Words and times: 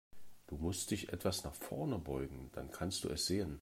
Du 0.47 0.55
musst 0.55 0.89
dich 0.89 1.13
etwas 1.13 1.43
nach 1.43 1.53
vorn 1.53 2.03
beugen, 2.03 2.49
dann 2.53 2.71
kannst 2.71 3.03
du 3.03 3.09
es 3.09 3.27
sehen. 3.27 3.59